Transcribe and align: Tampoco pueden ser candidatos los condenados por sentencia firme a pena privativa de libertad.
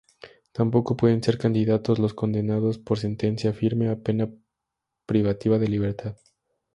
Tampoco 0.51 0.97
pueden 0.97 1.21
ser 1.21 1.37
candidatos 1.37 1.99
los 1.99 2.15
condenados 2.15 2.79
por 2.79 2.97
sentencia 2.97 3.53
firme 3.53 3.87
a 3.87 3.97
pena 3.97 4.31
privativa 5.05 5.59
de 5.59 5.67
libertad. 5.67 6.17